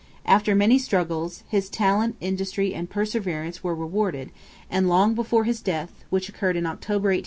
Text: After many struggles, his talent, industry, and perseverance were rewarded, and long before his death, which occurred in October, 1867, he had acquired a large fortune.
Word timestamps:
After 0.25 0.55
many 0.55 0.79
struggles, 0.79 1.43
his 1.47 1.69
talent, 1.69 2.15
industry, 2.19 2.73
and 2.73 2.89
perseverance 2.89 3.63
were 3.63 3.75
rewarded, 3.75 4.31
and 4.67 4.89
long 4.89 5.13
before 5.13 5.43
his 5.43 5.61
death, 5.61 5.93
which 6.09 6.27
occurred 6.27 6.57
in 6.57 6.65
October, 6.65 6.65
1867, 6.65 6.65
he 6.65 6.65
had 6.65 6.89
acquired 6.89 6.89
a 6.89 6.95
large 6.95 7.03
fortune. 7.03 7.19